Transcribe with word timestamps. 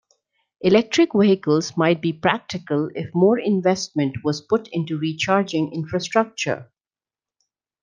Electric 0.61 1.11
Vehicles 1.13 1.77
might 1.77 2.01
be 2.01 2.11
practical 2.11 2.89
if 2.95 3.13
more 3.13 3.37
investment 3.37 4.23
was 4.23 4.41
put 4.41 4.67
into 4.69 4.97
recharging 4.97 5.71
infrastructure. 5.71 6.71